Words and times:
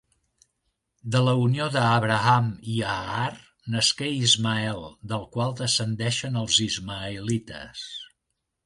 De 1.15 1.19
la 1.25 1.35
unió 1.41 1.67
d'Abraham 1.75 2.47
i 2.77 2.79
Agar 2.95 3.29
nasqué 3.75 4.11
Ismael, 4.29 4.83
del 5.13 5.29
qual 5.37 5.55
descendeixen 5.63 6.43
els 6.45 6.61
ismaelites. 6.71 7.89